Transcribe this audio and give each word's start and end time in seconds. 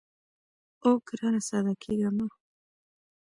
اوو 0.83 0.95
ګرانه 1.07 1.41
ساده 1.47 1.73
کېږه 1.83 2.09
مه. 2.17 2.25